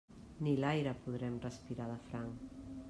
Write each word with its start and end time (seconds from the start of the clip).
Ni 0.45 0.53
l'aire 0.63 0.95
podrem 1.03 1.37
respirar 1.45 1.89
de 1.93 2.01
franc. 2.09 2.59